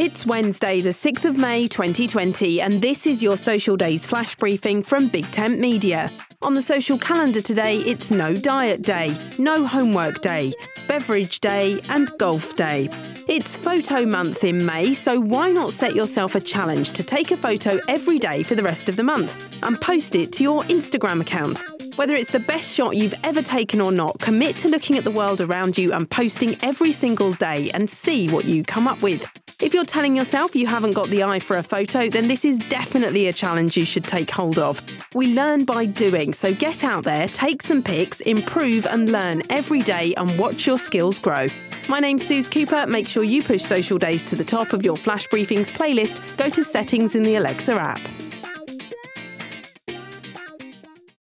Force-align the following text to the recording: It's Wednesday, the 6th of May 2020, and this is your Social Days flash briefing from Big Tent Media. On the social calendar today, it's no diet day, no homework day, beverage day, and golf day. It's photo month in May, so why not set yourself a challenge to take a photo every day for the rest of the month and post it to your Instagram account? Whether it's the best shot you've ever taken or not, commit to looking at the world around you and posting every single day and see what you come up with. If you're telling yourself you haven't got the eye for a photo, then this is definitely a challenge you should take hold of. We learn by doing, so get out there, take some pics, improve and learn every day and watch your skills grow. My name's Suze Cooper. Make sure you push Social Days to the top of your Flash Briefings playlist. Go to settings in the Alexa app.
It's 0.00 0.24
Wednesday, 0.24 0.80
the 0.80 0.90
6th 0.90 1.24
of 1.24 1.36
May 1.36 1.66
2020, 1.66 2.60
and 2.60 2.80
this 2.80 3.04
is 3.04 3.20
your 3.20 3.36
Social 3.36 3.76
Days 3.76 4.06
flash 4.06 4.36
briefing 4.36 4.80
from 4.80 5.08
Big 5.08 5.28
Tent 5.32 5.58
Media. 5.58 6.12
On 6.42 6.54
the 6.54 6.62
social 6.62 6.96
calendar 6.98 7.40
today, 7.40 7.78
it's 7.78 8.12
no 8.12 8.32
diet 8.32 8.82
day, 8.82 9.18
no 9.38 9.66
homework 9.66 10.20
day, 10.20 10.52
beverage 10.86 11.40
day, 11.40 11.80
and 11.88 12.12
golf 12.16 12.54
day. 12.54 12.88
It's 13.26 13.56
photo 13.56 14.06
month 14.06 14.44
in 14.44 14.64
May, 14.64 14.94
so 14.94 15.18
why 15.18 15.50
not 15.50 15.72
set 15.72 15.96
yourself 15.96 16.36
a 16.36 16.40
challenge 16.40 16.92
to 16.92 17.02
take 17.02 17.32
a 17.32 17.36
photo 17.36 17.80
every 17.88 18.20
day 18.20 18.44
for 18.44 18.54
the 18.54 18.62
rest 18.62 18.88
of 18.88 18.94
the 18.94 19.02
month 19.02 19.48
and 19.64 19.80
post 19.80 20.14
it 20.14 20.30
to 20.34 20.44
your 20.44 20.62
Instagram 20.66 21.20
account? 21.20 21.64
Whether 21.96 22.14
it's 22.14 22.30
the 22.30 22.38
best 22.38 22.72
shot 22.72 22.96
you've 22.96 23.14
ever 23.24 23.42
taken 23.42 23.80
or 23.80 23.90
not, 23.90 24.20
commit 24.20 24.58
to 24.58 24.68
looking 24.68 24.96
at 24.96 25.02
the 25.02 25.10
world 25.10 25.40
around 25.40 25.76
you 25.76 25.92
and 25.92 26.08
posting 26.08 26.56
every 26.62 26.92
single 26.92 27.32
day 27.32 27.68
and 27.74 27.90
see 27.90 28.28
what 28.28 28.44
you 28.44 28.62
come 28.62 28.86
up 28.86 29.02
with. 29.02 29.26
If 29.60 29.74
you're 29.74 29.84
telling 29.84 30.14
yourself 30.14 30.54
you 30.54 30.68
haven't 30.68 30.94
got 30.94 31.10
the 31.10 31.24
eye 31.24 31.40
for 31.40 31.56
a 31.56 31.64
photo, 31.64 32.08
then 32.08 32.28
this 32.28 32.44
is 32.44 32.58
definitely 32.70 33.26
a 33.26 33.32
challenge 33.32 33.76
you 33.76 33.84
should 33.84 34.04
take 34.04 34.30
hold 34.30 34.56
of. 34.56 34.80
We 35.14 35.34
learn 35.34 35.64
by 35.64 35.84
doing, 35.84 36.32
so 36.32 36.54
get 36.54 36.84
out 36.84 37.02
there, 37.02 37.26
take 37.26 37.62
some 37.62 37.82
pics, 37.82 38.20
improve 38.20 38.86
and 38.86 39.10
learn 39.10 39.42
every 39.50 39.82
day 39.82 40.14
and 40.16 40.38
watch 40.38 40.64
your 40.64 40.78
skills 40.78 41.18
grow. 41.18 41.48
My 41.88 41.98
name's 41.98 42.24
Suze 42.24 42.48
Cooper. 42.48 42.86
Make 42.86 43.08
sure 43.08 43.24
you 43.24 43.42
push 43.42 43.62
Social 43.62 43.98
Days 43.98 44.24
to 44.26 44.36
the 44.36 44.44
top 44.44 44.72
of 44.72 44.84
your 44.84 44.96
Flash 44.96 45.26
Briefings 45.26 45.70
playlist. 45.70 46.36
Go 46.36 46.48
to 46.50 46.62
settings 46.62 47.16
in 47.16 47.24
the 47.24 47.34
Alexa 47.34 47.74
app. 47.74 48.00